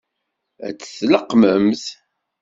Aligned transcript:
Ad 0.67 0.75
t-tleqqmemt? 0.77 1.85